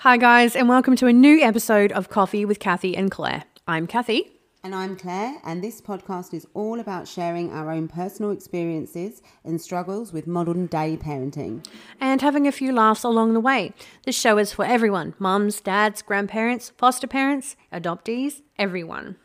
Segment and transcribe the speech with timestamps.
[0.00, 3.44] Hi, guys, and welcome to a new episode of Coffee with Cathy and Claire.
[3.68, 4.32] I'm Cathy.
[4.64, 9.60] And I'm Claire, and this podcast is all about sharing our own personal experiences and
[9.60, 11.66] struggles with modern day parenting.
[12.00, 13.74] And having a few laughs along the way.
[14.06, 19.16] This show is for everyone mums, dads, grandparents, foster parents, adoptees, everyone.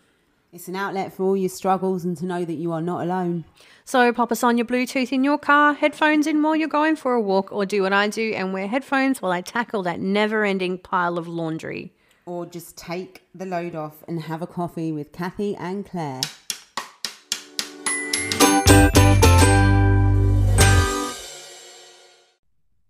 [0.56, 3.44] It's an outlet for all your struggles and to know that you are not alone.
[3.84, 7.14] So pop us on your Bluetooth in your car, headphones in while you're going for
[7.14, 10.46] a walk, or do what I do and wear headphones while I tackle that never
[10.46, 11.92] ending pile of laundry.
[12.26, 16.22] Or just take the load off and have a coffee with Cathy and Claire.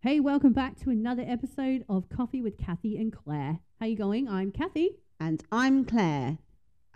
[0.02, 3.57] Hey, welcome back to another episode of Coffee with Cathy and Claire.
[3.79, 4.29] How you going?
[4.29, 4.99] I'm Cathy.
[5.20, 6.38] And I'm Claire.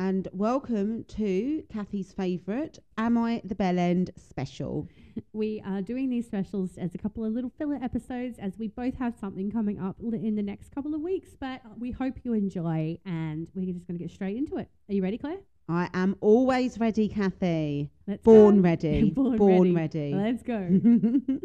[0.01, 4.87] And welcome to Cathy's favourite Am I the Bell End special.
[5.33, 8.95] We are doing these specials as a couple of little filler episodes as we both
[8.95, 12.31] have something coming up li- in the next couple of weeks, but we hope you
[12.31, 14.69] enjoy and we're just going to get straight into it.
[14.87, 15.39] Are you ready, Claire?
[15.67, 17.91] I am always ready, Cathy.
[18.07, 18.61] Let's Born go.
[18.61, 19.09] ready.
[19.15, 20.13] Born, ready.
[20.15, 20.79] Let's go.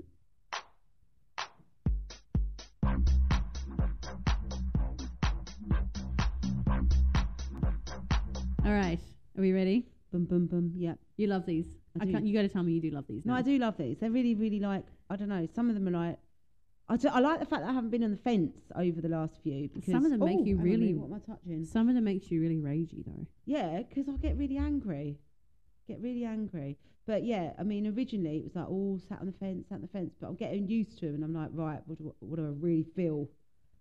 [8.64, 8.98] All right.
[9.36, 9.86] Are we ready?
[10.12, 10.72] boom, boom, boom.
[10.76, 10.96] Yep.
[11.16, 11.66] You love these.
[12.00, 13.24] I I can't, you got to tell me you do love these.
[13.24, 13.38] No, now.
[13.40, 13.98] I do love these.
[13.98, 16.18] They're really, really like, I don't know, some of them are like,
[16.88, 19.08] I, do, I like the fact that I haven't been on the fence over the
[19.08, 19.68] last few.
[19.74, 21.32] Because, Some of them make Oh, you hang on a really- minute, What am I
[21.34, 21.64] touching?
[21.64, 23.26] Some of them makes you really ragey though.
[23.44, 25.18] Yeah, because I get really angry.
[25.88, 26.78] Get really angry.
[27.06, 29.80] But yeah, I mean, originally it was like, all sat on the fence, sat on
[29.82, 30.14] the fence.
[30.20, 32.52] But I'm getting used to it, and I'm like, right, what do, what do I
[32.56, 33.28] really feel?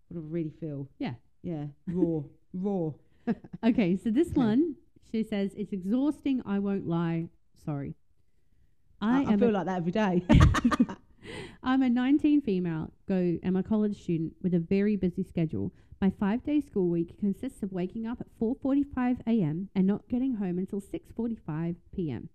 [0.08, 0.90] What do I really feel?
[0.98, 1.14] Yeah.
[1.44, 2.22] Yeah, raw,
[2.54, 2.92] raw.
[3.66, 4.76] Okay, so this one,
[5.10, 6.42] she says, it's exhausting.
[6.46, 7.30] I won't lie.
[7.64, 7.96] Sorry.
[9.02, 10.24] I, I, I am feel a, like that every day.
[11.64, 15.72] I'm a 19 female, go am a college student with a very busy schedule.
[16.02, 19.70] My five-day school week consists of waking up at 4:45 a.m.
[19.74, 22.28] and not getting home until 6:45 p.m.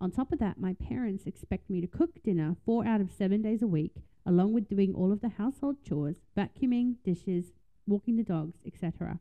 [0.00, 3.40] On top of that, my parents expect me to cook dinner four out of seven
[3.40, 3.94] days a week,
[4.26, 7.52] along with doing all of the household chores, vacuuming, dishes,
[7.86, 9.20] walking the dogs, etc.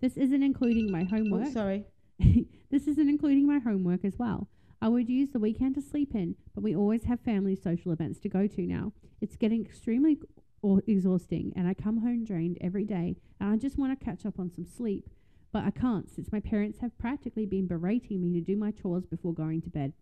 [0.00, 1.48] This isn't including my oh, homework.
[1.48, 1.84] sorry.
[2.70, 4.48] this isn't including my homework as well.
[4.82, 8.18] I would use the weekend to sleep in, but we always have family social events
[8.20, 8.92] to go to now.
[9.20, 10.18] It's getting extremely
[10.62, 14.24] or exhausting, and I come home drained every day, and I just want to catch
[14.24, 15.08] up on some sleep.
[15.52, 19.04] But I can't since my parents have practically been berating me to do my chores
[19.04, 19.92] before going to bed.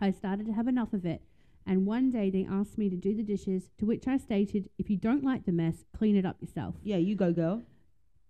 [0.00, 1.22] I started to have enough of it,
[1.66, 4.90] and one day they asked me to do the dishes, to which I stated, if
[4.90, 6.74] you don't like the mess, clean it up yourself.
[6.82, 7.62] Yeah, you go, girl.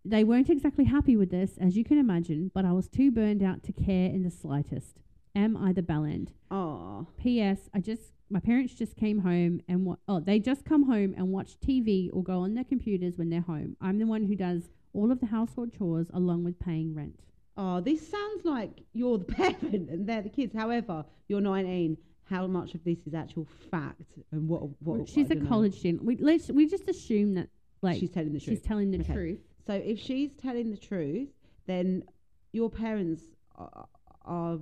[0.05, 3.43] They weren't exactly happy with this, as you can imagine, but I was too burned
[3.43, 4.99] out to care in the slightest.
[5.35, 6.33] Am I the bell end?
[6.51, 7.71] Oh, P.S.
[7.73, 9.99] I just my parents just came home and what?
[10.09, 13.41] Oh, they just come home and watch TV or go on their computers when they're
[13.43, 13.77] home.
[13.81, 17.21] I'm the one who does all of the household chores along with paying rent.
[17.57, 20.53] oh, this sounds like you're the parent and they're the kids.
[20.55, 21.97] However, you're 19.
[22.25, 24.03] How much of this is actual fact
[24.33, 24.63] and what?
[24.83, 26.03] what she's I a college student.
[26.05, 27.49] We let's we just assume that
[27.83, 28.63] like she's telling the she's truth.
[28.65, 29.13] telling the Okay.
[29.13, 29.41] truth.
[29.67, 31.29] So if she's telling the truth,
[31.67, 32.05] then
[32.53, 33.23] your parents
[33.57, 33.87] are,
[34.25, 34.59] are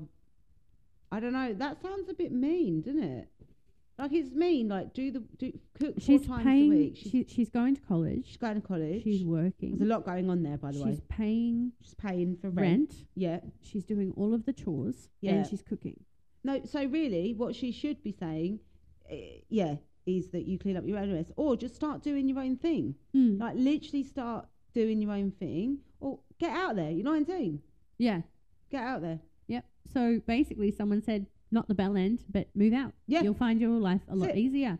[1.13, 1.53] I don't know.
[1.55, 3.29] That sounds a bit mean, doesn't it?
[3.99, 4.69] Like it's mean.
[4.69, 6.73] Like do the do cook She's four times paying.
[6.73, 6.97] a week.
[6.97, 8.27] She's, she, she's going to college.
[8.27, 9.03] she's going to college.
[9.03, 9.71] She's working.
[9.77, 10.91] There's a lot going on there, by the she's way.
[10.93, 12.91] She's paying She's paying for rent.
[12.91, 12.95] rent.
[13.15, 13.41] Yeah.
[13.63, 15.33] She's doing all of the chores Yeah.
[15.33, 15.99] and she's cooking.
[16.45, 16.61] No.
[16.65, 18.61] So really, what she should be saying,
[19.11, 19.17] uh,
[19.51, 19.75] yeah,
[20.07, 22.95] is that you clean up your own mess, or just start doing your own thing.
[23.15, 23.39] Mm.
[23.41, 26.91] Like literally start doing your own thing, or get out there.
[26.91, 27.61] You're 19.
[27.99, 28.23] Yeah.
[28.71, 29.21] Get out there.
[29.49, 29.65] Yep.
[29.93, 32.93] So basically, someone said, not the bell end, but move out.
[33.07, 33.23] Yeah.
[33.23, 34.37] You'll find your life a That's lot it.
[34.39, 34.79] easier.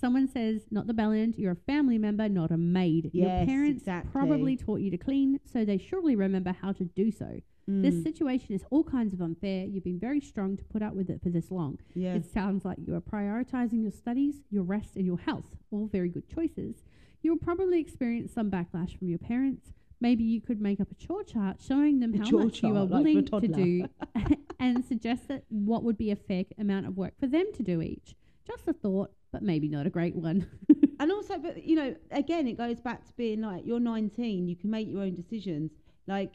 [0.00, 3.10] Someone says, not the bell end, you're a family member, not a maid.
[3.12, 4.10] your Yes, parents exactly.
[4.12, 7.40] probably taught you to clean, so they surely remember how to do so.
[7.66, 9.64] This Mm, situation is all kinds of unfair.
[9.64, 11.78] You've been very strong to put up with it for this long.
[11.94, 12.14] yeah.
[12.14, 15.46] It sounds like you are prioritizing your studies, your rest, and your health.
[15.70, 16.84] All very good choices.
[17.24, 19.72] You'll probably experience some backlash from your parents.
[19.98, 22.86] Maybe you could make up a chore chart showing them A how much you are
[22.86, 23.86] chart, like willing to do
[24.60, 27.80] and suggest that what would be a fair amount of work for them to do
[27.80, 28.14] each.
[28.46, 30.46] Just a thought, but maybe not a great one.
[31.00, 34.46] And also, but you know, again, it goes back to being like you're 19.
[34.46, 35.72] You can make your own decisions.
[36.06, 36.34] Like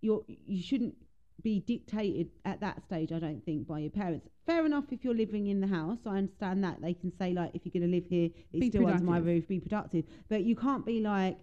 [0.00, 0.94] you're, you shouldn't
[1.42, 3.12] be dictated at that stage.
[3.12, 4.28] I don't think by your parents.
[4.46, 5.98] Fair enough if you're living in the house.
[6.06, 8.68] I understand that they can say like, if you're going to live here, it's Be
[8.70, 9.26] still under my productive.
[9.26, 9.48] roof.
[9.48, 10.04] Be productive.
[10.28, 11.38] But you can't be like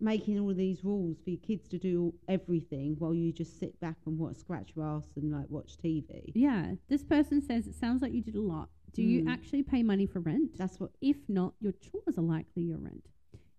[0.00, 3.96] making all these rules for your kids to do everything while you just sit back
[4.06, 6.30] and watch scratch your ass and like watch TV.
[6.34, 8.68] yeah, this person says it sounds like you did a lot.
[8.94, 9.28] Do you Mm.
[9.30, 10.56] actually pay money for rent?
[10.56, 10.90] That's what.
[11.00, 13.06] If not, your chores are likely your rent.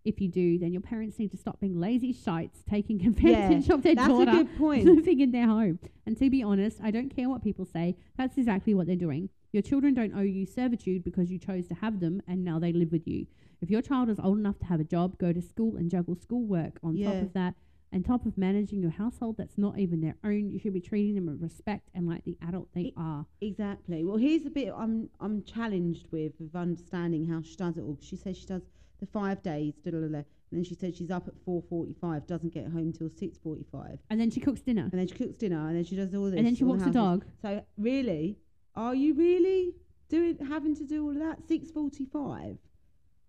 [0.06, 3.84] If you do, then your parents need to stop being lazy shites, taking advantage of
[3.84, 4.86] their That's a daughter good point.
[4.86, 5.80] living in their home.
[6.06, 7.96] And to be honest, I don't care what people say.
[8.18, 9.30] That's exactly what they're doing.
[9.52, 12.72] Your children don't owe you servitude because you chose to have them and now they
[12.72, 13.26] live with you.
[13.62, 16.16] If your child is old enough to have a job, go to school and juggle
[16.16, 17.56] schoolwork on top of that.
[17.92, 21.16] On top of managing your household that's not even their own, you should be treating
[21.16, 23.26] them with respect and like the adult they It- are.
[23.42, 24.06] Exactly.
[24.06, 27.98] Well, here's a bit I'm I'm challenged with of understanding how she does it all.
[28.00, 28.62] She says she does
[29.00, 31.62] the five days, da, da, da, da, and then she said she's up at four
[31.70, 34.90] forty-five, doesn't get home till six forty-five, And then she cooks dinner.
[34.92, 36.80] and then she cooks dinner, and then she does all this, And then she walks
[36.84, 37.30] the household- dog.
[37.42, 38.38] So really,
[38.76, 39.76] are you really
[40.10, 41.48] doing having to do all of that?
[41.48, 42.58] Six forty-five.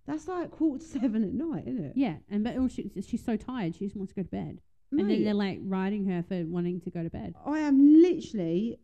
[0.06, 1.92] That's like quarter to seven at night, isn't it?
[1.94, 4.60] Yeah, and but she, she's so tired, she just wants to go to bed.
[4.90, 7.34] and then they're like riding her for wanting to go to bed.
[7.46, 8.78] I am literally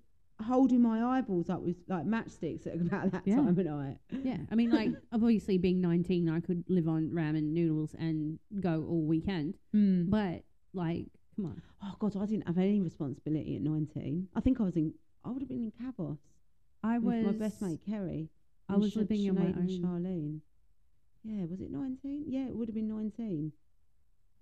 [0.44, 3.36] holding my eyeballs up with like matchsticks at about that Yeah.
[3.36, 3.98] time of night.
[4.22, 8.84] Yeah, I mean, like obviously being 19, I could live on ramen noodles and go
[8.88, 9.54] all weekend.
[9.74, 10.10] Mm.
[10.10, 10.44] But
[10.74, 11.06] like,
[11.36, 14.28] come on, Oh God, I didn't have any responsibility at nineteen.
[14.34, 14.92] I think I was in.
[15.24, 16.18] I would have been in Kavos
[16.84, 18.28] I was with my best mate Kerry.
[18.68, 19.68] I was Sha- living on my own.
[19.68, 20.40] Charlene.
[21.24, 22.24] Yeah, was it nineteen?
[22.26, 23.52] Yeah, it would have been nineteen.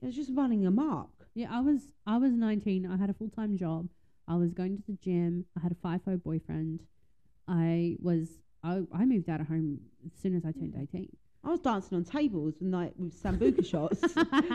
[0.02, 1.10] It was just running amok.
[1.34, 2.86] Yeah, I was I was 19.
[2.86, 3.88] I had a full time job.
[4.28, 5.44] I was going to the gym.
[5.56, 6.80] I had a FIFO boyfriend.
[7.48, 8.28] I was
[8.62, 11.08] I, I moved out of home as soon as I turned 18.
[11.46, 14.00] I was dancing on tables and like with sambuca shots,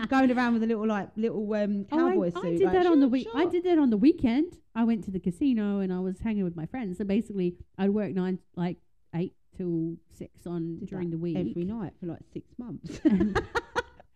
[0.07, 2.87] going around with a little like little um Oh, I- cowboy I, did like, that
[2.87, 3.27] on the week.
[3.35, 4.57] I did that on the weekend.
[4.73, 6.97] I went to the casino and I was hanging with my friends.
[6.97, 8.77] So basically, I'd work nine like
[9.13, 11.37] eight till six on Did during the week.
[11.37, 12.99] every night for like six months.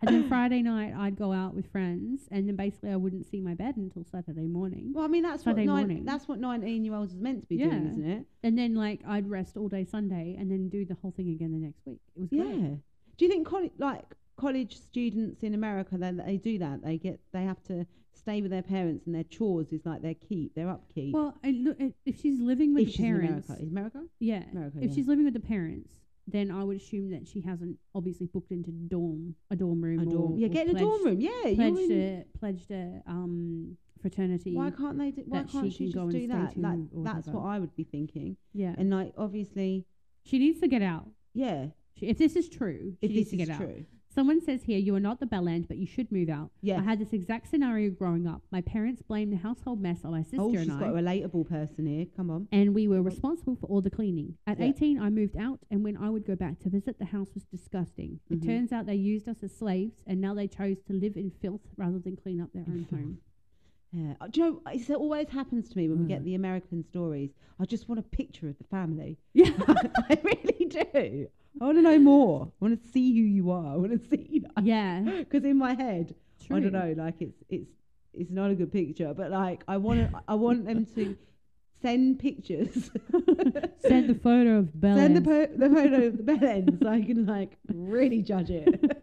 [0.05, 3.41] and, then Friday night, I'd go out with friends, and then basically I wouldn't see
[3.41, 4.91] my bed until Saturday morning.
[4.94, 6.05] well, I mean that's Saturday what nine, morning.
[6.05, 8.25] that's what nineteen year olds is meant to be doing, isn't it?
[8.44, 11.51] And then like I'd rest all day Sunday, and then do the whole thing again
[11.51, 12.00] the next week.
[12.15, 12.44] It was Yeah.
[12.44, 12.77] great.
[13.17, 14.05] Do you think college, like
[14.38, 16.83] college students in America, they they do that?
[16.83, 17.85] They get they have to
[18.15, 21.13] stay with their parents, and their chores is like their keep, their upkeep.
[21.13, 24.01] Well, if she's living with if the parents, America, is America?
[24.19, 24.44] yeah.
[24.51, 24.95] America, if yeah.
[24.95, 25.89] she's living with the parents,
[26.27, 29.99] then I would assume that she hasn't obviously booked into dorm a dorm room.
[29.99, 31.19] a or, dorm, yeah, or get in a dorm room.
[31.19, 34.55] Yeah, Pledged a pledged a um fraternity.
[34.55, 35.11] why can't they?
[35.11, 36.57] Do, why can't she she, can just do that?
[36.57, 37.31] Like, that's whatever.
[37.39, 38.37] what I would be thinking.
[38.53, 39.85] yeah, And like, obviously,
[40.23, 41.07] she needs to get out.
[41.33, 41.67] yeah.
[41.95, 43.69] She, if this is true, she If needs this to is get out.
[44.13, 46.51] Someone says here, you are not the bell end, but you should move out.
[46.62, 46.77] yeah.
[46.80, 48.44] I had this exact scenario growing up.
[48.51, 50.45] My parents blamed the household mess on my sister and I.
[50.45, 50.92] oh, she's and got I.
[50.92, 52.06] a relatable person here.
[52.15, 52.48] Come on.
[52.51, 54.38] and we were responsible for all the cleaning.
[54.45, 54.68] At Yeah.
[54.68, 57.44] 18, I moved out, and when I would go back to visit, the house was
[57.45, 58.19] disgusting.
[58.30, 58.45] It Mhm.
[58.45, 61.62] turns out they used us as slaves, and now they chose to live in filth
[61.75, 63.18] rather than clean up their own home.
[63.92, 64.16] Yeah.
[64.21, 66.25] Uh, Do you know, it always happens to me when we get Mm.
[66.25, 67.31] the American stories.
[67.59, 69.18] I just want a picture of the family.
[69.33, 69.51] Yeah.
[70.09, 71.27] I really do.
[71.61, 72.51] I want to know more.
[72.61, 73.73] I want to see who you are.
[73.73, 75.01] I want to see, yeah.
[75.19, 76.15] because in my head,
[76.45, 76.57] True.
[76.57, 77.69] I don't know, like it's it's
[78.13, 81.15] it's not a good picture, but like I want to, I want them to
[81.81, 82.91] send pictures,
[83.81, 84.97] Send the photo of Bella.
[85.00, 88.49] send the, po- the photo of the bell end so I can like really judge
[88.49, 89.02] it.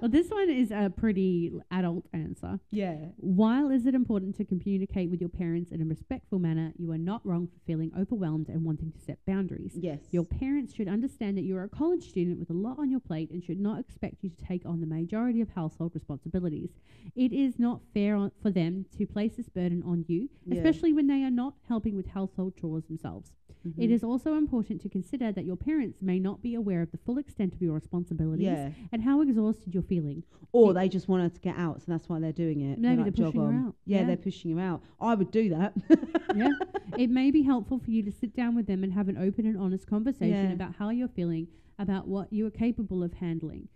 [0.00, 2.58] well, this one is a pretty adult answer.
[2.70, 6.90] yeah, While is it important to communicate with your parents in a respectful manner, you
[6.92, 9.72] are not wrong for feeling overwhelmed and wanting to set boundaries.
[9.74, 13.00] yes, Your parents should understand that you're a college student with a lot on your
[13.00, 16.70] plate and should not expect you to take on the majority of household responsibilities.
[17.14, 20.56] It is not fair on, for them to place this burden on you, Yeah.
[20.56, 23.32] especially when they are not helping with household chores themselves.
[23.64, 23.90] It Mhm.
[23.90, 27.18] is also important to consider that your parents may not be aware of the full
[27.18, 28.70] extent of your responsibilities yeah.
[28.92, 30.22] and how exhausted you're feeling.
[30.52, 32.78] Or It- they just want her to get out, so that's why they're doing it.
[32.78, 33.74] Maybe like, they're pushing her out.
[33.84, 34.06] Yeah, Yeah.
[34.06, 34.82] they're pushing her out.
[35.00, 35.74] I would do that.
[36.36, 36.48] yeah.
[36.98, 39.46] It may be helpful for you to sit down with them and have an open
[39.46, 40.52] and honest conversation Yeah.
[40.52, 41.46] about how you're feeling,
[41.78, 43.68] about what you are capable of handling.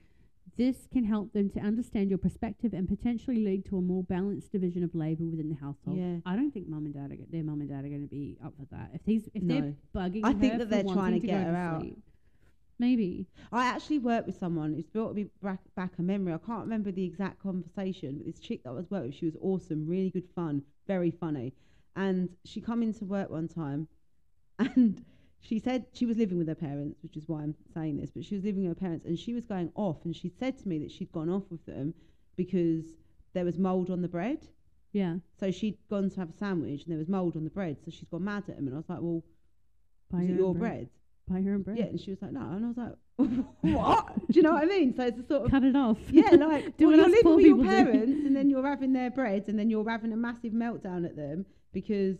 [0.56, 4.52] This can help them to understand your perspective and potentially lead to a more balanced
[4.52, 5.97] division of labor within the household.
[5.99, 6.16] Yeah.
[6.26, 8.06] I don't think mum and dad are go- their mum and dad are going to
[8.06, 8.90] be up for that.
[8.92, 9.54] If he's if No.
[9.61, 11.87] they're bugging I think that they're trying to go get her out.
[12.78, 13.26] Maybe.
[13.52, 14.75] I actually worked with someone.
[14.75, 16.35] It's brought me back, back a memory.
[16.35, 19.26] I can't remember the exact conversation, but this chick that I was working with, she
[19.26, 21.54] was awesome, really good fun, very funny.
[21.94, 23.87] And she come into work one time,
[24.59, 25.04] and
[25.43, 28.11] she said she was living with her parents, which is why I'm saying this.
[28.11, 30.57] But she was living with her parents, and she was going off, and she said
[30.59, 31.93] to me that she'd gone off with them
[32.37, 32.85] because
[33.35, 34.47] there was mold on the bread.
[34.93, 35.17] Yeah.
[35.41, 37.77] So she'd gone to have a sandwich, and there was mold on the bread.
[37.85, 39.23] So she's gone mad at him, and I was like, "Well,
[40.11, 40.89] Buy is it your bread?"
[41.29, 41.79] Buy her own bread.
[41.79, 42.95] Yeah, and she was like, "No," and I was like,
[43.63, 44.95] "What?" Do you know what I mean?
[44.95, 45.99] So it's a sort of Cut it off.
[46.11, 47.69] yeah, like Do well, you're living with your people do.
[47.69, 51.17] parents, and then you're having their bread, and then you're having a massive meltdown at
[51.17, 52.17] them because,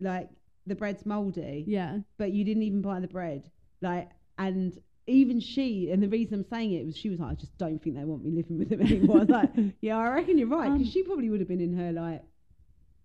[0.00, 0.28] like,
[0.66, 1.98] the bread's mouldy, yeah.
[2.18, 6.44] but you didn't even buy the bread, like, and even she, and the reason I'm
[6.44, 8.68] saying it was she was like, I just don't think they want me living with
[8.70, 9.18] them anymore.
[9.18, 11.60] I was like, yeah, I reckon you're right, because Um, she probably would have been
[11.60, 12.22] in her like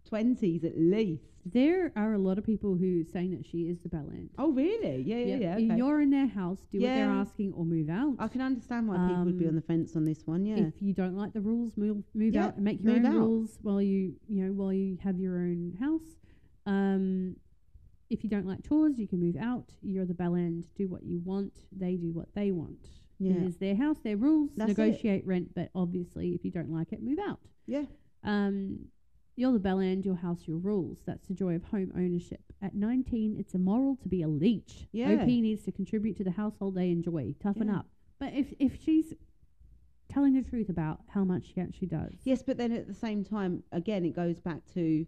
[0.08, 1.24] twenties at least.
[1.46, 4.30] There are a lot of people who saying that she is the end.
[4.38, 5.02] Oh, really?
[5.02, 5.54] Yeah, yeah, yeah.
[5.56, 5.76] okay.
[5.78, 8.16] You're in their house, do what they're asking, or move out.
[8.20, 10.46] I can understand why people would be Um, on the fence on this one.
[10.46, 13.06] Yeah, If you don't like the rules, move move Yeah, out and make your own
[13.08, 13.14] out.
[13.16, 16.16] rules while you you know while you have your own house.
[16.68, 17.36] Um,
[18.12, 19.70] if you don't like chores, you can move out.
[19.82, 20.68] You're the bell end.
[20.76, 21.54] Do what you want.
[21.72, 22.88] They do what they want.
[23.20, 24.52] yeah, It is their house, their rules.
[24.56, 24.78] That's it.
[24.78, 27.40] negotiate rent, but obviously, if you don't like it, move out.
[27.66, 27.86] yeah.
[28.24, 28.86] Um,
[29.38, 30.06] you're the bell end.
[30.06, 31.00] Your house, your rules.
[31.08, 32.42] That's the joy of home ownership.
[32.62, 34.88] At 19, it's immoral to be a leech.
[34.92, 35.14] Yeah.
[35.14, 37.34] OP needs to contribute to the household they enjoy.
[37.42, 37.78] Toughen Yeah.
[37.80, 37.88] up.
[38.20, 39.14] But if if she's
[40.10, 43.24] telling the truth about how much she actually does, Yes, but then at the same
[43.24, 45.06] time, again, it goes back to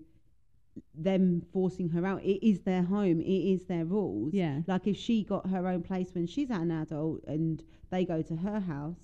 [0.95, 2.23] them forcing her out.
[2.23, 3.21] It is their home.
[3.21, 4.33] It is their rules.
[4.33, 8.21] yeah, Like if she got her own place when she's an adult and they go
[8.23, 8.97] to her house,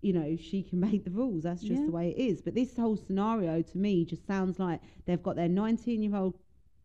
[0.00, 1.42] you know, she can make the rules.
[1.44, 1.86] That's just Yeah.
[1.86, 2.40] the way it is.
[2.40, 6.34] But this whole scenario to me just sounds like they've got their 19 year old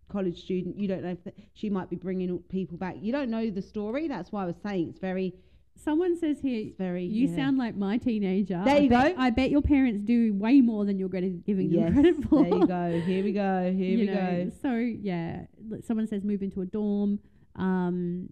[0.09, 0.77] college student.
[0.77, 2.97] You don't know if th- she might be bringing people back.
[3.01, 4.07] You don't know the story.
[4.07, 5.33] That's why I was saying it's very,
[5.75, 6.67] someone says here.
[6.67, 7.05] it's very.
[7.05, 7.35] You yeah.
[7.35, 8.61] sound like my teenager.
[8.63, 9.21] There I you bet, go.
[9.21, 12.43] I bet your parents do way more than you're giving them Yes, credit for.
[12.43, 13.01] There you go.
[13.05, 13.73] Here we go.
[13.75, 14.13] Here you we know,
[14.45, 14.51] go.
[14.61, 15.45] So yeah,
[15.85, 17.19] someone says move into a dorm.
[17.55, 18.29] Um,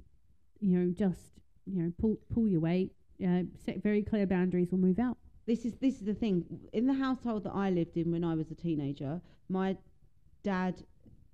[0.60, 1.20] you know, just
[1.66, 2.92] you know, pull pull your weight.
[3.24, 4.70] Uh, set very clear boundaries.
[4.72, 5.18] We'll move out.
[5.46, 8.36] this is this is the thing in the household that I lived in when I
[8.36, 9.22] was a teenager.
[9.50, 9.78] My
[10.44, 10.84] dad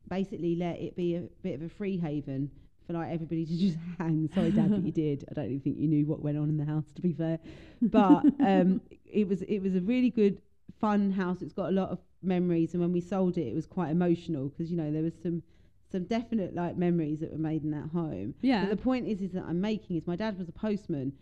[0.09, 2.49] basically let it be a bit of a free haven
[2.87, 4.29] for like everybody to just hang.
[4.33, 5.25] Sorry, Dad, but you did.
[5.29, 7.37] I don't even think you knew what went on in the house, to be fair.
[7.81, 10.41] But um, it was it was a really good,
[10.79, 11.41] fun house.
[11.41, 14.49] It's got a lot of memories, and when we sold it, it was quite emotional
[14.49, 15.43] because you know there was some
[15.91, 18.33] some definite like memories that were made in that home.
[18.41, 18.61] Yeah.
[18.61, 21.13] But the point is, is that I'm making is my dad was a postman,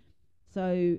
[0.53, 0.97] so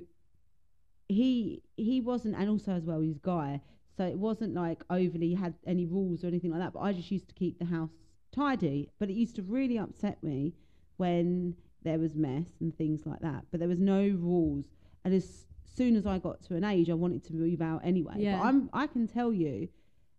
[1.09, 3.61] he he wasn't, and also as well he's a guy,
[3.97, 6.73] so it wasn't like overly had any rules or anything like that.
[6.73, 7.91] But I just used to keep the house
[8.33, 8.91] tidy.
[8.99, 10.55] But it used to really upset me
[10.97, 13.45] when there was mess and things like that.
[13.51, 14.67] But there was no rules,
[15.05, 18.15] and as soon as I got to an age, I wanted to move out anyway.
[18.17, 18.39] Yeah.
[18.39, 19.69] But I'm I can tell you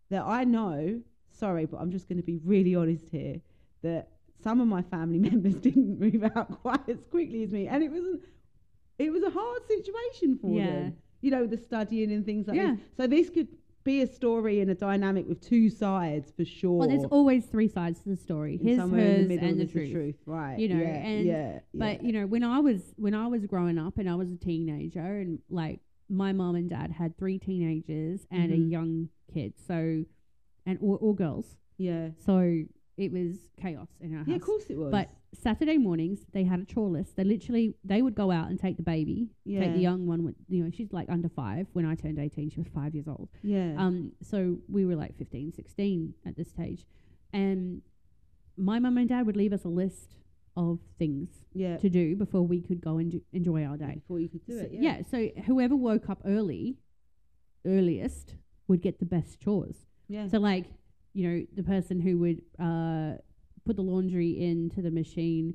[0.09, 1.01] that I know.
[1.31, 3.41] Sorry, but I'm just going to be really honest here
[3.83, 4.09] that
[4.41, 7.91] some of my family members didn't move out quite as quickly as me, and it
[7.91, 8.21] wasn't.
[8.99, 10.65] It was a hard situation for Yeah.
[10.65, 12.71] them, you know, the studying and things like Yeah.
[12.75, 12.79] this.
[12.97, 13.47] So this could
[13.87, 16.77] be a story and a dynamic with two sides for sure.
[16.79, 18.57] Well, there's always three sides to the story.
[18.57, 20.15] His, somewhere hers, in the middle and the is truth.
[20.27, 20.59] right?
[20.59, 22.07] You know, yeah, and- yeah, But yeah.
[22.07, 24.99] you know, when I was when I was growing up and I was a teenager,
[24.99, 25.79] and like
[26.09, 28.71] my mom and dad had three teenagers and a Mhm.
[28.71, 30.03] young kid, so
[30.65, 32.63] and all, all girls, yeah, so
[32.97, 34.27] it was chaos in our house.
[34.27, 34.91] yeah, of course it was.
[34.91, 37.15] But Saturday mornings they had a chore list.
[37.15, 40.23] They literally they would go out and take the baby, yeah, take the young one.
[40.23, 41.67] With, you know, she's like under five.
[41.73, 43.29] When I turned eighteen, she was five years old.
[43.43, 46.85] yeah, Um, so we were like 15, 16 at this stage.
[47.33, 47.81] And
[48.57, 50.15] my mum and dad would leave us a list
[50.55, 51.77] of things yeah.
[51.77, 53.95] to do before we could go and do, enjoy our day.
[54.01, 56.77] Before you could do So- it, yeah, So whoever woke up early,
[57.65, 58.35] earliest,
[58.67, 59.85] would get the best chores.
[60.07, 60.65] yeah, So like,
[61.13, 63.17] you know, the person who would uh,
[63.67, 65.53] put the laundry into the machine,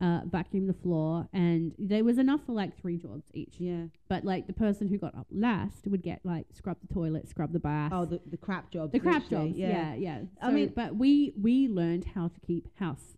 [0.00, 3.54] uh, vacuum the floor, and there was enough for like three jobs each.
[3.58, 3.84] yeah.
[4.08, 7.52] But like the person who got up last would get like scrub the toilet, scrub
[7.52, 8.90] the bath, Oh, the the crap job.
[8.92, 9.58] the crap literally, jobs.
[9.58, 10.18] Yeah, yeah.
[10.42, 13.16] I So, mean- but we we learned how to keep house.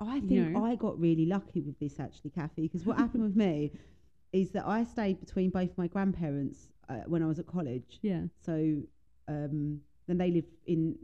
[0.00, 0.64] I you think know.
[0.64, 3.72] I got really lucky with this actually, Cathy, because what happened with me
[4.32, 6.58] is that I stayed between both my grandparents
[6.90, 7.98] uh, when I was at college.
[8.02, 8.54] Yeah, So
[9.28, 10.96] um, then they lived in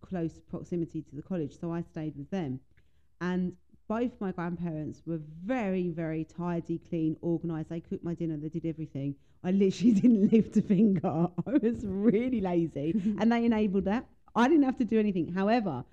[0.00, 2.60] close proximity to the college, so I stayed with them.
[3.20, 3.54] And
[3.88, 7.68] both my grandparents were very, very tidy, clean, organised.
[7.68, 9.14] They cooked my dinner, they did everything.
[9.44, 11.28] I literally didn't lift a finger.
[11.46, 14.06] I was really lazy, and they enabled that.
[14.34, 15.32] I didn't have to do anything.
[15.32, 15.84] However,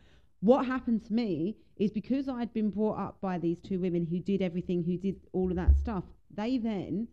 [0.42, 4.20] what happened to me is because I'd been brought up by these two women who
[4.20, 6.04] did everything, who did all of that stuff,
[6.36, 7.08] they then,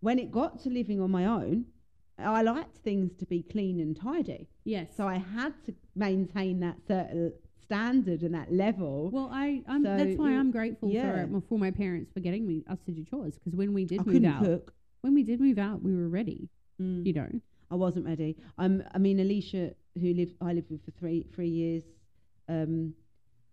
[0.00, 1.66] when it got to living on my own,
[2.24, 4.48] I liked things to be clean and tidy.
[4.64, 4.88] yes.
[4.96, 7.32] So I had to maintain that certain
[7.64, 9.10] standard and that level.
[9.12, 11.26] well, I I'm, So that's why I'm grateful yeah.
[11.26, 14.00] for for my parents for getting me us to do chores because when we did
[14.00, 14.72] I move out, cook.
[15.02, 16.48] when we did move out, we were ready.
[16.80, 17.06] Mm.
[17.06, 17.30] You know.
[17.72, 18.36] I wasn't ready.
[18.58, 21.84] Um, I mean, Alicia, who lived, I lived with for three three years,
[22.48, 22.94] um,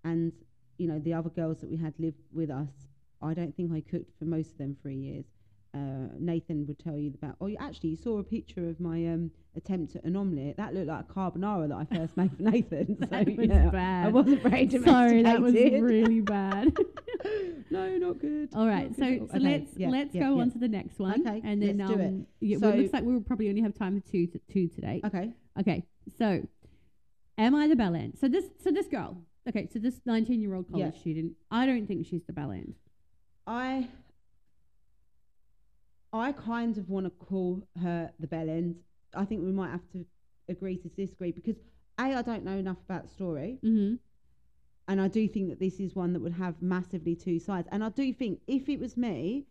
[0.03, 0.31] and
[0.79, 2.71] you know the other girls that we had lived with us.
[3.21, 5.25] I don't think I cooked for most of them three years.
[5.77, 7.35] Uh, Nathan would tell you about.
[7.39, 10.57] Oh, you actually you saw a picture of my um, attempt at an omelette.
[10.57, 12.97] That looked like a carbonara that I first made for Nathan.
[13.09, 14.05] That so was yeah, bad.
[14.05, 16.77] I wasn't very Sorry, that was really bad.
[17.69, 18.49] no, no, not good.
[18.55, 19.29] All right, Not so good.
[19.29, 21.21] so Okay, let's yeah, let's yeah, go on to the next one.
[21.27, 22.07] Okay, and then let's do it.
[22.07, 24.67] um, yeah, well, it looks like we will probably only have time for two two
[24.67, 25.01] today.
[25.05, 25.31] Okay.
[25.59, 25.83] Okay,
[26.17, 26.47] so
[27.37, 28.17] am I the bell end?
[28.19, 29.17] So this so this girl.
[29.47, 31.33] Okay, so this 19 year old college student.
[31.49, 32.73] I don't think she's the bell end.
[33.45, 33.87] I
[36.13, 38.75] I kind of want to call her the bell end.
[39.15, 40.05] I think we might have to
[40.49, 41.57] agree to disagree because
[41.99, 43.95] a I don't know enough about the story, Mm-hmm.
[44.87, 47.67] and I do think that this is one that would have massively two sides.
[47.71, 49.45] And I do think if it was me,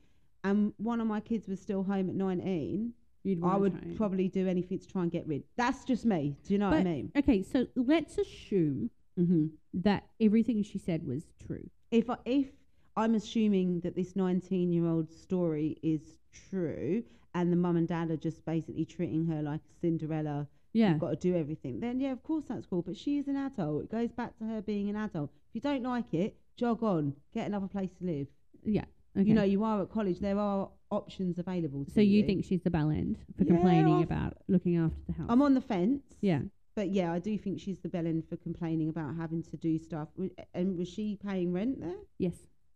[0.44, 2.92] and one of my kids was still home at nineteen,
[3.24, 5.42] You'd I would probably do anything to try and get rid.
[5.56, 6.36] That's just me.
[6.44, 7.10] Do you know what I mean?
[7.16, 9.46] Okay, so let's assume Mm-hmm.
[9.72, 11.68] that everything she said was true.
[11.90, 12.48] if I, if
[12.96, 16.00] I'm assuming that this 19 year old story is
[16.50, 17.02] true
[17.34, 20.90] and the mum and dad are just basically treating her like Cinderella, Yeah.
[20.90, 22.82] you've got to do everything, then yeah, of course that's cool.
[22.82, 23.84] But she is an adult.
[23.84, 25.30] It goes back to her being an adult.
[25.50, 28.26] If you don't like it, jog on, get another place to live.
[28.64, 28.84] Yeah.
[29.18, 29.28] Okay.
[29.28, 32.62] You know, you are at college, there are options available to so you think she's
[32.62, 35.26] the bell end for Yeah, complaining I've- about looking after the house?
[35.28, 36.02] I'm on the fence.
[36.20, 36.40] yeah.
[36.74, 40.08] But yeah, I do think she's the bellend for complaining about having to do stuff.
[40.52, 41.96] And was she paying rent there?
[42.18, 42.34] Yes.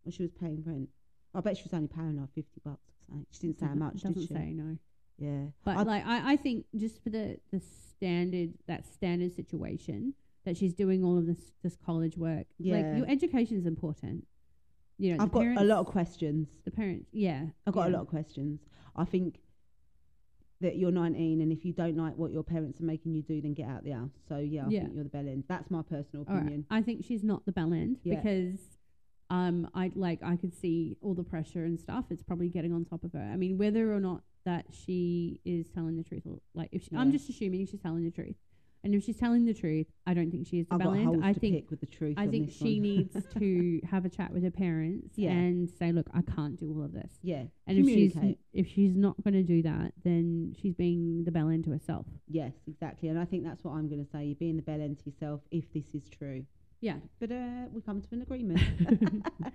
[0.09, 0.89] She was paying rent?
[1.35, 3.27] I bet she was only paying like 50 bucks or something.
[3.31, 4.35] She didn't say how much, Doesn't did she?
[4.35, 4.77] say no.
[5.19, 5.47] Yeah.
[5.65, 10.15] But I- like I, I think just for the the standard that standard situation
[10.47, 12.47] that she's doing all of this this college work.
[12.59, 12.77] Yeah.
[12.77, 14.27] Like your education is important.
[14.97, 16.49] You know, I've the got parents, a lot of questions.
[16.65, 17.09] the parents.
[17.13, 17.47] Yeah.
[17.67, 17.97] I've got a yeah.
[17.97, 18.61] lot of questions.
[18.97, 19.41] I think
[20.61, 23.41] that you're 19 and if you don't like what your parents are making you do,
[23.41, 24.11] then get out the house.
[24.29, 24.81] So yeah, I Yeah.
[24.81, 25.45] think you're the bell end.
[25.49, 26.41] That's my personal All right.
[26.43, 26.67] opinion.
[26.71, 28.17] I think she's not the bell end Yeah.
[28.17, 28.59] because
[29.31, 32.07] um I like I could see all the pressure and stuff.
[32.11, 33.31] It's probably getting on top of her.
[33.33, 36.97] I mean, whether or not that she is telling the truth, or like if she,
[36.97, 38.37] I'm just assuming she's telling the truth,
[38.83, 40.97] and if she's telling the truth, I don't think she is the I've bell got
[40.99, 41.07] end.
[41.07, 42.15] holes I think with the truth.
[42.19, 45.31] I think she needs to have a chat with her parents Yeah.
[45.31, 47.45] and say, "Look, I can't do all of this." yeah.
[47.67, 48.17] And if she's
[48.53, 52.07] if she's not going to do that, then she's being the bell end to herself.
[52.27, 53.11] Yes, exactly.
[53.11, 54.25] And I think that's what I'm going to say.
[54.25, 56.45] You're being the bellend to yourself if this is true.
[56.81, 56.97] Yeah.
[57.19, 58.61] But uh, we come to an agreement.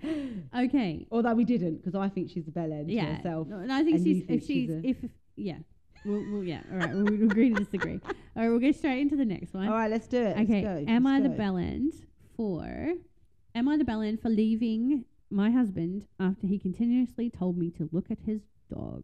[0.56, 1.08] Okay.
[1.12, 3.16] Although we didn't, because I think she's the bell end Yeah.
[3.16, 3.48] herself.
[3.48, 4.98] No, and I think and she's if she's she's if
[5.36, 5.58] yeah.
[6.06, 6.62] We'll, we'll yeah.
[6.72, 6.94] All right.
[6.94, 8.00] We'll, we'll agree to disagree.
[8.06, 8.12] All
[8.44, 8.50] right.
[8.50, 9.68] We'll go straight into the next one.
[9.68, 10.38] All right, let's do it.
[10.38, 10.64] okay.
[10.64, 10.92] Let's go.
[10.92, 11.38] Am I Let's the go.
[11.38, 11.94] bell end
[12.38, 12.94] for?
[13.56, 17.90] Am I the bell end for leaving my husband after he continuously told me to
[17.92, 19.04] look at his dog?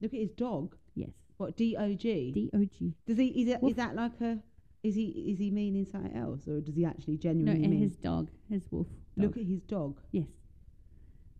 [0.00, 0.74] Look at his dog.
[0.94, 1.10] Yes.
[1.36, 2.32] What D O G?
[2.32, 2.94] D O G.
[3.06, 3.26] Does he?
[3.28, 4.38] Is that, is that like a?
[4.82, 5.06] Is he?
[5.32, 7.80] Is he meaning something else, or does he actually No, genuinely mean?
[7.80, 8.86] his dog, his wolf.
[9.16, 9.26] Dog.
[9.26, 10.00] Look at his dog.
[10.12, 10.28] Yes.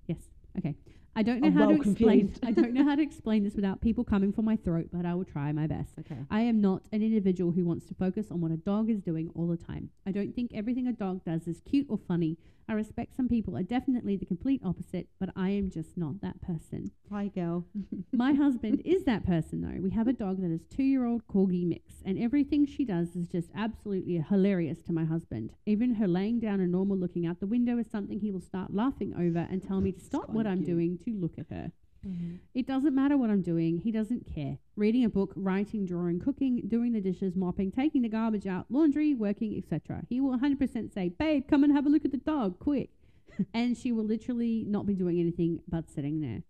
[0.07, 0.19] Yes.
[0.59, 0.75] Okay.
[1.15, 2.21] I don't know I'm how well to explain.
[2.29, 2.45] confused.
[2.47, 5.15] I don't know how to explain this without people coming for my throat, but I
[5.15, 5.95] will try my best.
[6.01, 6.17] Okay.
[6.31, 9.31] I am not an individual who wants to focus on what a dog is doing
[9.35, 9.91] all the time.
[10.07, 12.39] I don't think everything a dog does is cute or funny.
[12.71, 16.43] I respect some people are definitely the complete opposite, but I am just not that
[16.43, 16.91] person.
[17.11, 17.65] Hi, girl.
[18.13, 19.81] My husband is that person though.
[19.81, 23.17] We have a dog that is two year old corgi mix, and everything she does
[23.17, 25.53] is just absolutely hilarious to my husband.
[25.65, 28.75] Even her laying down and normal looking out the window is something he will start
[28.75, 31.73] laughing over and tell me to stop what I'm doing to look at her.
[32.09, 32.37] Mm-hmm.
[32.55, 34.59] It doesn't matter what I'm doing, he doesn't care.
[34.77, 39.15] Reading a book, writing, drawing, cooking, doing the dishes, mopping, taking the garbage out, laundry,
[39.15, 40.03] working, etc.
[40.09, 42.91] He will 100% say, Babe, come and have a look at the dog, quick.
[43.55, 46.43] and she will literally not be doing anything but sitting there.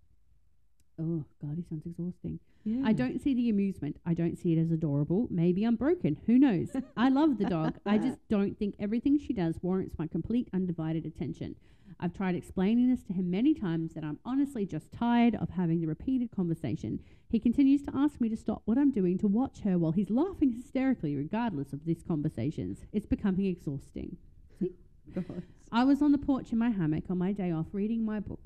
[1.01, 2.41] Oh, God, he sounds exhausting.
[2.65, 2.83] Yeah.
[2.85, 3.99] I don't see the amusement.
[4.05, 5.29] I don't see it as adorable.
[5.31, 6.19] Maybe I'm broken.
[6.27, 6.69] Who knows?
[6.97, 7.79] I love the dog.
[7.87, 11.55] I just don't think everything she does warrants my complete undivided attention.
[12.01, 15.81] I've tried explaining this to him many times that I'm honestly just tired of having
[15.81, 17.01] the repeated conversation.
[17.29, 20.11] He continues to ask me to stop what I'm doing to watch her while he's
[20.11, 22.81] laughing hysterically regardless of these conversations.
[22.93, 24.17] It's becoming exhausting.
[25.15, 25.43] God.
[25.73, 28.45] I was on the porch in my hammock on my day off reading my book.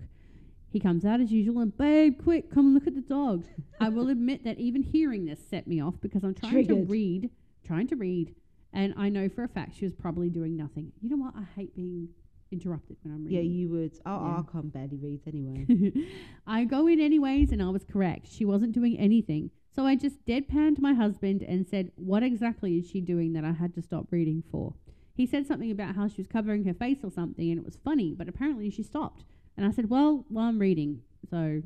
[0.72, 3.44] He comes out as usual and, babe, quick, come and look at the dog.
[3.78, 7.30] I will admit that even hearing this set me off because I'm trying to read,
[7.66, 8.35] trying to read,
[8.72, 10.92] and I know for a fact she was probably doing nothing.
[11.02, 11.35] You know what?
[11.37, 12.08] I hate being
[12.50, 13.32] interrupted when I'm reading.
[13.35, 13.54] Yeah, reading.
[13.58, 13.92] you would.
[14.06, 14.42] Oh, Yeah.
[14.48, 15.92] I can't barely read anyway.
[16.46, 18.28] I go in anyways, and I was correct.
[18.30, 19.50] She wasn't doing anything.
[19.74, 23.52] So I just deadpanned my husband and said, What exactly is she doing that I
[23.52, 24.74] had to stop reading for?
[25.14, 27.76] He said something about how she was covering her face or something, and it was
[27.85, 29.24] funny, but apparently she stopped.
[29.57, 31.03] And I said, Well, while I'm reading.
[31.31, 31.62] So,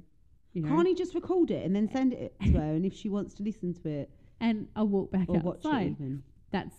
[0.53, 0.69] you know.
[0.69, 2.75] Can't he just record it and then send it to her?
[2.75, 5.67] And if she wants to listen to it and I walk back or watch it,
[5.67, 5.91] outside.
[5.93, 6.23] even.
[6.51, 6.75] That's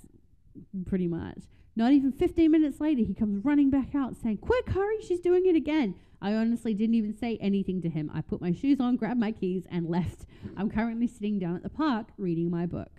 [0.86, 1.39] pretty much.
[1.76, 5.46] Not even 15 minutes later, he comes running back out saying, Quick, hurry, she's doing
[5.46, 5.96] it again.
[6.20, 8.10] I honestly didn't even say anything to him.
[8.13, 10.26] I put my shoes on, grabbed my keys, and left.
[10.56, 12.89] I'm currently sitting down at the park reading my book.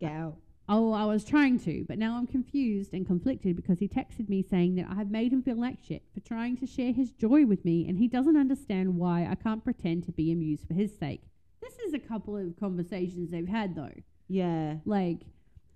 [0.00, 0.36] Get out.
[0.74, 4.42] Oh, I was trying to, but now I'm confused and conflicted because he texted me
[4.42, 7.44] saying that I have made him feel like shit for trying to share his joy
[7.44, 10.96] with me and he doesn't understand why I can't pretend to be amused for his
[10.98, 11.24] sake.
[11.60, 13.92] This is a couple of conversations they've had though.
[14.28, 14.76] Yeah.
[14.86, 15.18] Like,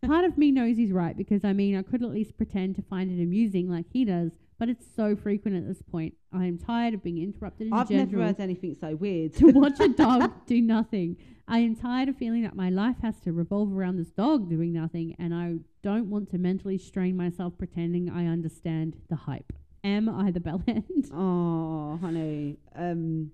[0.07, 2.83] part of me knows he's right because I mean, I could at least pretend to
[2.83, 6.15] find it amusing like he does, but it's so frequent at this point.
[6.33, 9.35] I am tired of being interrupted in I've general never heard anything so weird.
[9.35, 11.19] to watch a dog do nothing.
[11.49, 14.73] I am tired of feeling that my life has to revolve around this dog doing
[14.73, 19.53] nothing, and I don't want to mentally strain myself pretending I understand the hype.
[19.85, 21.09] Am I the bell end?
[21.15, 22.59] Oh, honey.
[22.75, 23.31] Um,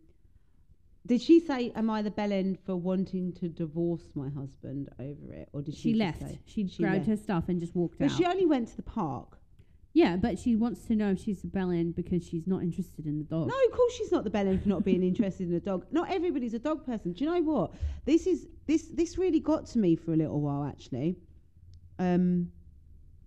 [1.07, 5.33] did she say, "Am I the bell end for wanting to divorce my husband over
[5.33, 5.93] it?" Or did she?
[5.93, 6.21] She left.
[6.21, 7.09] say- She, she grabbed left.
[7.09, 8.17] her stuff and just walked But out.
[8.19, 9.39] she only went to the park.
[9.95, 13.05] Yeah, but she wants to know if she's the bell end because she's not interested
[13.07, 13.49] in the dog.
[13.49, 15.85] No, of course she's not the bell end for not being interested in a dog.
[15.91, 17.13] Not everybody's a dog person.
[17.13, 17.73] Do you know what?
[18.07, 21.17] This is this this really got to me for a little while actually.
[21.99, 22.49] Um,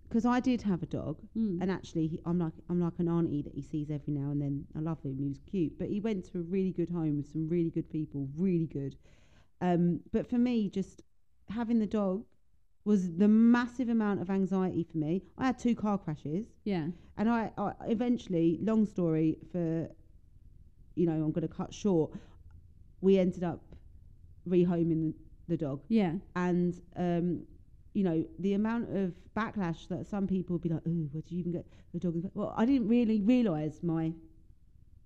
[0.08, 1.60] because I did have a dog, Mm.
[1.60, 4.40] and actually he, I'm like I'm like an auntie that he sees every now and
[4.40, 4.64] then.
[4.76, 5.16] I love him.
[5.18, 7.90] He was cute, but he went to a really good home with some really good
[7.90, 8.94] people, really good.
[9.60, 11.02] Um, but for me, just
[11.48, 12.24] having the dog
[12.86, 15.22] was the massive amount of anxiety for me.
[15.36, 16.46] I had two car crashes.
[16.64, 16.86] Yeah.
[17.18, 19.88] And I, I eventually, long story for,
[20.94, 22.12] you know, I'm going to cut short.
[23.00, 23.60] We ended up
[24.48, 25.14] rehoming
[25.48, 26.14] the dog, Yeah.
[26.36, 27.42] and um,
[27.94, 31.32] you know, the amount of backlash that some people would be like, "Oh, where did
[31.32, 34.12] you even get the dog?" Well, I didn't really realise my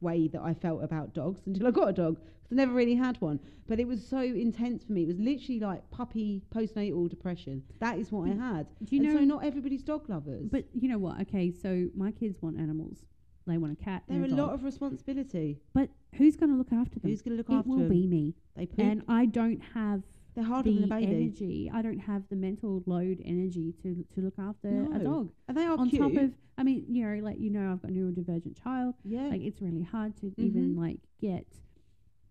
[0.00, 2.16] way that I felt about dogs until I got a dog.
[2.16, 5.02] 'cause I never really had one, but it was so intense for me.
[5.02, 7.62] It was literally like puppy postnatal depression.
[7.78, 8.66] That is what I had.
[8.84, 9.18] Do you and know?
[9.20, 10.48] so not everybody's dog lovers.
[10.50, 11.20] but you know what?
[11.22, 13.04] Okay, so my kids want animals.
[13.46, 14.04] They want a cat.
[14.08, 15.60] They're a a lot of responsibility.
[15.74, 17.10] But who's going to look after them?
[17.10, 18.78] Who's going to look after it will be me, They poop.
[18.80, 20.02] and I don't have
[20.34, 21.06] They're harder the than a baby.
[21.06, 21.70] energy.
[21.72, 25.32] I don't have the mental load energy to to look after a dog.
[25.48, 26.00] And they are On cute.
[26.02, 28.94] top of, I mean, you know, like you know, I've got a neurodivergent child.
[29.04, 29.28] yeah.
[29.28, 30.78] Like it's really hard to even Mhm.
[30.78, 31.46] like get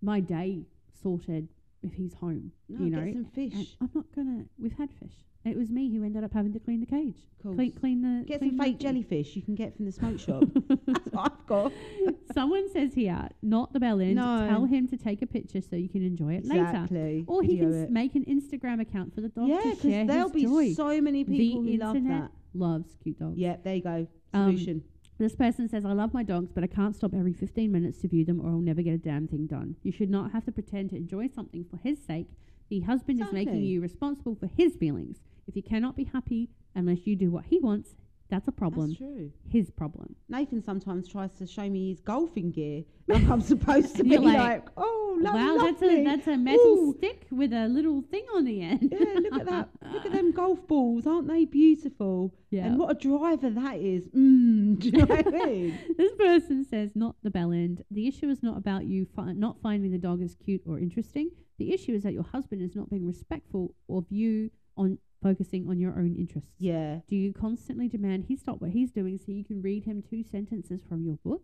[0.01, 0.65] my day
[1.03, 1.49] sorted
[1.83, 2.51] if he's home.
[2.67, 3.75] no, you know, get some and fish.
[3.81, 4.45] I'm not gonna.
[4.57, 5.13] We've had fish.
[5.45, 7.15] It was me who ended up having to clean the cage.
[7.41, 7.55] Cool.
[7.55, 8.25] Clean, clean the.
[8.25, 10.43] Get clean some fake jellyfish you can get from the smoke shop.
[10.85, 11.71] That's what I've got.
[12.33, 14.15] Someone says here, not the bell end.
[14.15, 14.45] No.
[14.49, 16.63] Tell him to take a picture so you can enjoy it later.
[16.65, 17.23] Exactly.
[17.27, 17.91] Or he Video can s- it.
[17.91, 20.73] make an Instagram account for the dog Yeah, to share because there'll be joy.
[20.73, 22.31] so many people the who love that.
[22.53, 23.37] loves cute dogs.
[23.37, 24.07] Yeah, there you go.
[24.33, 24.83] Um, Solution.
[25.19, 28.07] This person says, I love my dogs, but I can't stop every 15 minutes to
[28.07, 29.75] view them or I'll never get a damn thing done.
[29.83, 32.27] You should not have to pretend to enjoy something for his sake.
[32.69, 35.17] The husband is making you responsible for his feelings.
[35.45, 37.95] If you cannot be happy unless you do what he wants,
[38.29, 38.89] that's a problem.
[38.89, 39.31] That's true.
[39.49, 40.15] His problem.
[40.27, 44.37] Nathan sometimes tries to show me his golfing gear, like I'm supposed to be like,
[44.37, 46.95] like, oh, lo- wow, that's a that's a metal Ooh.
[46.97, 48.93] stick with a little thing on the end.
[48.97, 49.69] yeah, look at that.
[49.91, 51.07] Look at them golf balls.
[51.07, 52.33] Aren't they beautiful?
[52.51, 52.65] Yeah.
[52.67, 54.05] And what a driver that is.
[54.07, 55.79] Mm, do you know what I mean?
[55.97, 57.83] This person says, not the bell end.
[57.91, 61.29] The issue is not about you fi- not finding the dog as cute or interesting.
[61.57, 65.79] The issue is that your husband is not being respectful of you on focusing on
[65.79, 66.51] your own interests.
[66.57, 66.99] Yeah.
[67.07, 70.23] Do you constantly demand he stop what he's doing so you can read him two
[70.23, 71.43] sentences from your book?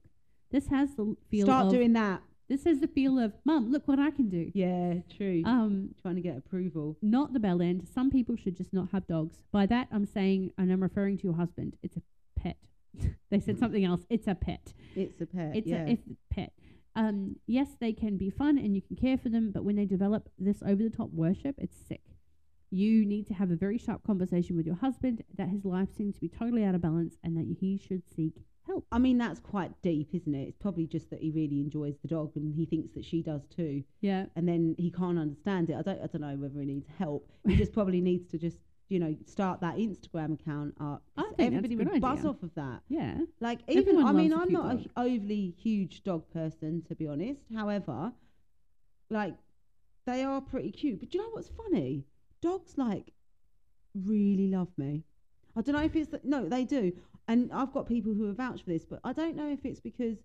[0.51, 2.21] This has the feel Start of doing that.
[2.47, 4.51] this has the feel of mum, look what I can do.
[4.53, 5.43] Yeah, true.
[5.45, 6.97] Um, Trying to get approval.
[7.01, 7.87] not the bell end.
[7.93, 9.37] Some people should just not have dogs.
[9.51, 11.75] By that, I'm saying, and I'm referring to your husband.
[11.83, 12.01] It's a
[12.39, 12.57] pet.
[13.31, 14.01] they said something else.
[14.09, 14.73] It's a pet.
[14.95, 15.55] It's a pet.
[15.55, 15.85] It's yeah.
[15.85, 16.53] a if pet.
[16.95, 19.85] Um, yes, they can be fun and you can care for them, but when they
[19.85, 22.01] develop this over the top worship, it's sick.
[22.75, 26.15] You need to have a very sharp conversation with your husband that his life seems
[26.15, 28.33] to be totally out of balance and that he should seek
[28.67, 28.85] help.
[28.91, 30.47] I mean, that's quite deep, isn't it?
[30.49, 33.47] It's probably just that he really enjoys the dog and he thinks that she does
[33.47, 33.83] too.
[34.01, 34.25] Yeah.
[34.35, 35.75] And then he can't understand it.
[35.77, 37.31] I don't, I don't know whether he needs help.
[37.47, 38.57] He just probably needs to just,
[38.89, 41.01] you know, start that Instagram account up.
[41.15, 42.81] I So think that's a Everybody would buzz off of that.
[42.89, 43.19] Yeah.
[43.39, 44.81] Like even, Everyone I mean, a I'm not a dog.
[44.81, 47.39] hu- overly huge dog person, to be honest.
[47.55, 48.11] However,
[49.09, 49.35] like
[50.05, 50.99] they are pretty cute.
[50.99, 52.03] But do you know what's funny?
[52.41, 53.13] Dogs like
[53.93, 55.03] really love me.
[55.55, 56.91] I don't know if it's that, no, they do,
[57.27, 59.79] and I've got people who have vouched for this, but I don't know if it's
[59.79, 60.17] because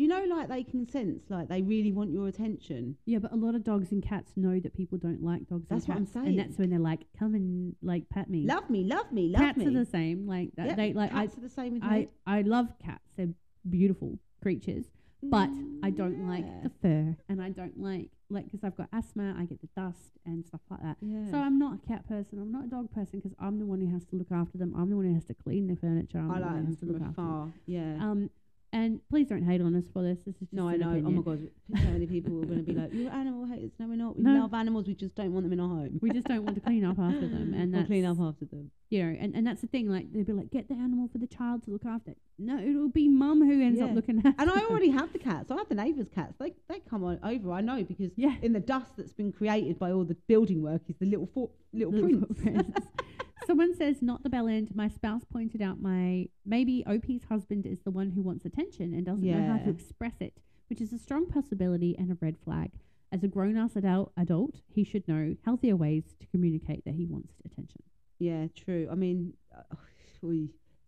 [0.00, 2.96] you know, like they can sense like they really want your attention.
[3.04, 5.86] Yeah, but a lot of dogs and cats know that people don't like dogs That's
[5.86, 6.26] what and I'm saying.
[6.26, 8.46] And that's when they're like, come and like pat me.
[8.46, 9.66] Love me, love me, love cats me.
[9.66, 10.26] are the same.
[10.26, 12.08] Like that Yep, they like I cats are the same with I, me.
[12.26, 13.04] I love cats.
[13.18, 13.28] They're
[13.68, 14.86] beautiful creatures.
[15.22, 15.48] But
[15.82, 16.60] I don't like Yeah.
[16.64, 20.18] the fur, and I don't like like because I've got asthma, I get the dust
[20.24, 20.96] and stuff like that.
[21.00, 21.30] Yeah.
[21.30, 22.38] So I'm not a cat person.
[22.38, 24.72] I'm not a dog person because I'm the one who has to look after them.
[24.76, 26.18] I'm the one who has to clean the furniture.
[26.18, 27.54] I'm I the one like who them has to look after them.
[27.66, 27.94] Yeah.
[28.04, 28.30] Um,
[28.72, 30.18] And please don't hate on us for this.
[30.24, 30.90] This is just No, I know.
[31.04, 33.88] Oh my god, so many people are going to be like, "You're animal haters." No,
[33.88, 34.16] we're not.
[34.16, 34.40] We No.
[34.42, 34.86] love animals.
[34.86, 35.98] We just don't want them in our home.
[36.00, 38.44] We just don't want to clean up after them, and or that's clean up after
[38.44, 38.70] them.
[38.88, 39.88] you know, and, and that's the thing.
[39.88, 42.14] Like they'd be like, get the animal for the child to look after.
[42.38, 44.34] No, it'll be mum who ends up looking after.
[44.40, 45.50] And I already have the cats.
[45.50, 46.34] I have the neighbours' cats.
[46.38, 47.50] They they come on over.
[47.50, 48.36] I know because yeah.
[48.40, 51.50] in the dust that's been created by all the building work is the little fo-
[51.72, 52.70] little, Little prince.
[53.46, 54.74] Someone says not the bell end.
[54.74, 59.04] My spouse pointed out my maybe OP's husband is the one who wants attention and
[59.04, 60.34] doesn't know how to express it,
[60.68, 62.70] which is a strong possibility and a red flag.
[63.12, 67.06] As a grown ass adult, adult, he should know healthier ways to communicate that he
[67.06, 67.82] wants attention.
[68.18, 68.88] Yeah, true.
[68.90, 69.74] I mean, uh,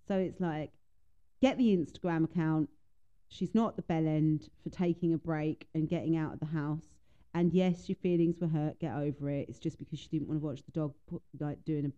[0.06, 0.70] so it's like,
[1.40, 2.68] get the Instagram account.
[3.28, 6.84] She's not the bell end for taking a break and getting out of the house.
[7.34, 8.78] And yes, your feelings were hurt.
[8.78, 9.48] Get over it.
[9.48, 11.90] It's just because she didn't want to watch the dog put, like doing a.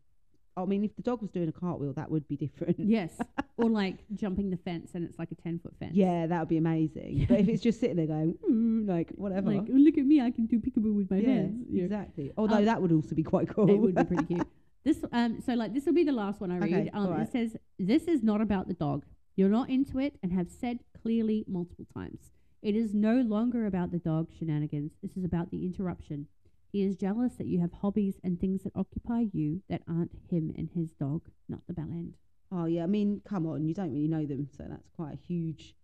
[0.57, 2.79] I mean, if the dog was doing a cartwheel, that would be different.
[2.79, 3.19] Yes,
[3.57, 5.93] or like jumping the fence and it's like a ten foot fence.
[5.95, 7.27] Yeah, that would be amazing.
[7.29, 9.53] But if it's just sitting there going, "Mm," like whatever.
[9.53, 11.67] like oh, look at me, I can do peekaboo with my yeah, hands.
[11.75, 12.33] Exactly.
[12.37, 13.69] Although Um, that would also be quite cool.
[13.69, 14.47] It would be pretty cute.
[14.85, 16.73] This um so like this will be the last one I read.
[16.73, 19.07] Okay, um it says this is not about the dog.
[19.35, 22.33] You're not into it and have said clearly multiple times.
[22.61, 24.93] It is no longer about the dog shenanigans.
[25.03, 26.29] This is about the interruption.
[26.75, 30.53] He is jealous that you have hobbies and things that occupy you that aren't him
[30.59, 32.15] and his dog, not the bell end.
[32.51, 35.19] Oh yeah, I mean, come on, you don't really know them, so that's quite a
[35.29, 35.77] huge.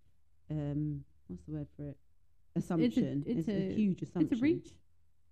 [0.51, 1.97] Um, what's the word for it?
[2.57, 3.23] Assumption.
[3.25, 4.33] it's a, a- huge assumption.
[4.33, 4.71] It's a reach.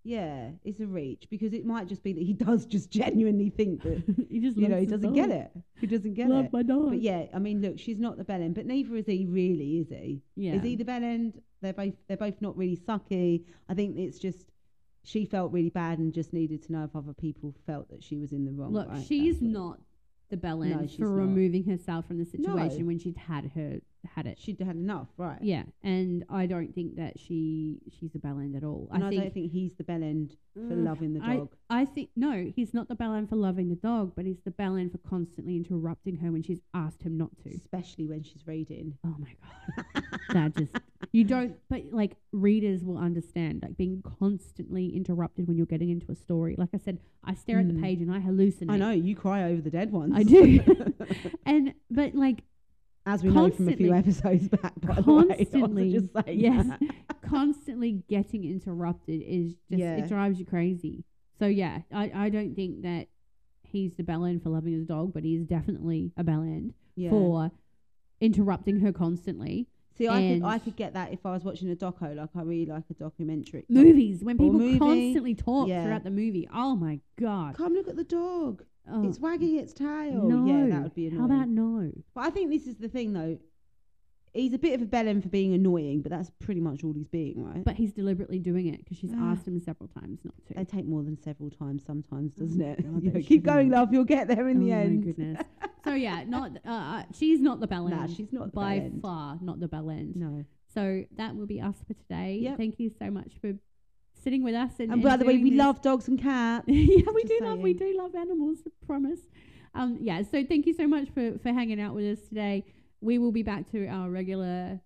[0.05, 3.83] Yeah, it's a reach because it might just be that he does just genuinely think
[3.83, 5.15] that he just you know he doesn't dog.
[5.17, 5.51] get it.
[5.81, 6.53] He doesn't get Love it.
[6.53, 6.91] my dog.
[6.91, 9.79] But yeah, I mean, look, she's not the bell end, but neither is he really,
[9.81, 10.23] is he?
[10.37, 10.53] yeah.
[10.55, 11.43] Is he the bell end?
[11.63, 13.43] They're both they're both not really sucky.
[13.69, 14.47] I think it's just
[15.03, 18.17] she felt really bad and just needed to know if other people felt that she
[18.17, 18.73] was in the wrong.
[18.73, 19.05] Look, right?
[19.07, 19.81] she's That's not
[20.29, 21.15] the bell No, end she's for not.
[21.23, 23.81] removing herself from the situation when she'd had her
[24.15, 24.39] had it.
[24.39, 25.39] She'd had enough, right?
[25.43, 28.89] Yeah, and I don't think that she she's the bell end at all.
[28.93, 31.51] And I, I think don't think he's the bell end for Mm, loving the dog.
[31.71, 34.51] I think no, he's not the bell end for loving the dog, but he's the
[34.51, 37.51] bell end for constantly interrupting her when she's asked him not to.
[37.51, 38.99] especially when she's reading.
[39.07, 40.73] Oh my god, that just
[41.13, 41.57] you don't.
[41.71, 46.55] But like readers will understand, like being constantly interrupted when you're getting into a story.
[46.59, 47.83] Like I said, I stare at the Mm.
[47.83, 48.71] page and I hallucinate.
[48.71, 50.13] I know you cry over the dead ones.
[50.17, 50.61] I do.
[51.47, 52.43] and but like
[53.09, 54.75] as we know from a few episodes back.
[54.83, 56.67] By the way, Constantly, just saying yes.
[57.29, 59.97] constantly getting interrupted is just Yeah.
[59.97, 61.05] it drives you crazy.
[61.39, 63.09] So yeah, I, I don't think that
[63.63, 67.11] he's the bell end for loving his dog, but he's definitely a bell end Yeah.
[67.11, 67.51] for
[68.21, 69.69] interrupting her constantly.
[69.97, 72.15] See, I could I could get that if I was watching a doco.
[72.15, 73.65] Like I really like a documentary.
[73.69, 75.83] Movies when people movie, constantly talk yeah.
[75.83, 76.49] throughout the movie.
[76.55, 77.57] Oh my god.
[77.57, 78.63] Come look at the dog.
[78.91, 80.25] Oh, It's wagging its tail.
[80.29, 80.47] no.
[80.47, 81.21] Yeah, that would be annoying.
[81.21, 81.93] How about no?
[82.15, 83.39] But I think this is the thing, though.
[84.35, 87.09] He's a bit of a bellend for being annoying, but that's pretty much all he's
[87.09, 87.65] being, right?
[87.65, 89.33] But he's deliberately doing it because she's Ah.
[89.33, 90.55] asked him several times not to.
[90.55, 92.83] they take more than several times sometimes, Oh doesn't it?
[92.83, 93.73] God, You they know, keep going, shouldn't.
[93.73, 93.93] love.
[93.93, 94.97] You'll get there in oh the end.
[95.01, 95.43] my goodness.
[95.85, 99.39] so yeah, not uh, uh, she's not the bell Nah, she's not the by far
[99.41, 100.15] not the bell end.
[100.15, 100.45] No.
[100.75, 102.39] So that will be us for today.
[102.43, 102.59] Yep.
[102.59, 103.55] Thank you so much for
[104.29, 104.73] sitting with us.
[104.79, 105.59] And, And by the way, we this.
[105.59, 106.65] love dogs and cats.
[106.69, 108.59] yeah, we do love we do love animals.
[108.67, 109.21] I promise.
[109.75, 110.23] Um, yeah.
[110.23, 112.57] So thank you so much for for hanging out with us today.
[113.01, 114.81] We will be back to our regular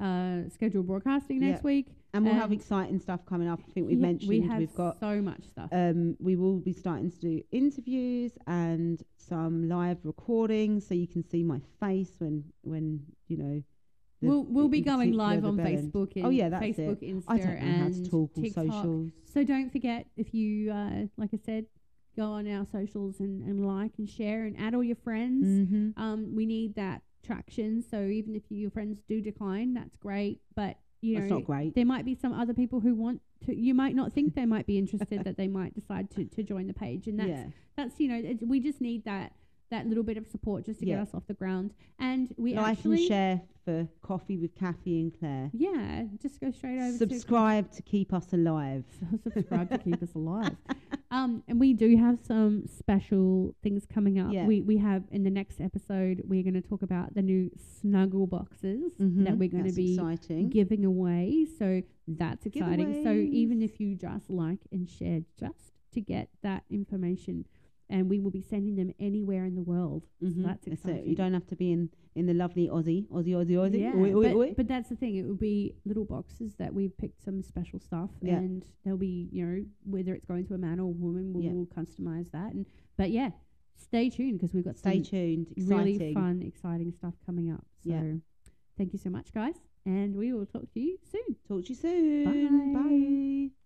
[0.00, 1.64] uh, scheduled broadcasting next Yep.
[1.64, 1.86] week.
[2.12, 3.60] And we'll have exciting stuff coming up.
[3.68, 5.68] I think we've Yeah, mentioned we have we've got so much stuff.
[5.72, 11.22] um, we will be starting to do interviews and some live recordings, so you can
[11.32, 12.86] see my face when when
[13.30, 13.56] you know.
[14.24, 15.56] We'll we'll be going live on.
[15.56, 18.64] Facebook and Oh, yeah, that's Facebook, Insta, I don't know how to talk TikTok.
[18.64, 19.12] socials.
[19.32, 21.66] So don't forget if you uh, like I said,
[22.16, 25.46] go on our socials and, and like and share and add all your friends.
[25.46, 26.02] Mm-hmm.
[26.02, 27.82] Um, we need that traction.
[27.82, 30.40] So even if your friends do decline, that's great.
[30.54, 31.74] But you know, not great.
[31.74, 33.54] there might be some other people who want to.
[33.54, 36.66] You might not think they might be interested that they might decide to, to join
[36.66, 37.46] the page, and that's yeah.
[37.76, 39.32] that's you know it's, we just need that
[39.70, 41.72] that little bit of support just to get us off the ground.
[41.98, 45.50] And we like actually and share for coffee with Cathy and Claire.
[45.54, 48.84] yeah, just go straight over to Subscribe to keep us alive.
[49.22, 50.56] subscribe to keep us alive.
[51.10, 54.32] Um, and we do have some special things coming up.
[54.32, 54.46] Yeah.
[54.46, 58.26] We we have in the next episode we're going to talk about the new snuggle
[58.26, 60.50] boxes that Mhm, we're going to that's be exciting.
[60.50, 61.46] giving away.
[61.56, 63.04] So that's exciting.
[63.04, 63.64] So even Giveaways.
[63.64, 67.44] if you just like and share just to get that information,
[67.90, 70.06] and we will be sending them anywhere in the world.
[70.22, 70.72] Mhm, So that's it.
[70.72, 71.06] exciting.
[71.08, 73.80] You don't have to be in in the lovely Aussie, Aussie, Aussie, Aussie.
[73.80, 74.54] Yeah, Oi, oi, but, oi.
[74.56, 75.16] but that's the thing.
[75.16, 78.38] It will be little boxes that we've picked some special stuff, Yeah.
[78.38, 81.42] and there'll be you know whether it's going to a man or a woman, we'll,
[81.44, 81.52] Yeah.
[81.52, 82.54] we'll customize that.
[82.54, 82.66] And
[82.96, 83.30] but yeah,
[83.76, 85.48] stay tuned because we've got Stay some tuned.
[85.56, 85.98] Exciting.
[85.98, 87.66] really fun, exciting stuff coming up.
[87.80, 88.14] So Yeah.
[88.76, 91.36] Thank you so much, guys, and we will talk to you soon.
[91.46, 92.72] Talk to you soon.
[92.72, 93.63] Bye.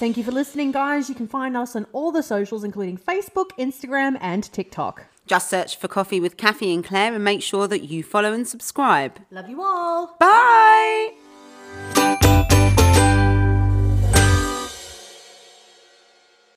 [0.00, 1.10] Thank you for listening, guys.
[1.10, 5.04] You can find us on all the socials, including Facebook, Instagram, and TikTok.
[5.26, 8.48] Just search for Coffee with Cathy and Claire and make sure that you follow and
[8.48, 9.20] subscribe.
[9.30, 10.16] Love you all.
[10.18, 11.19] Bye!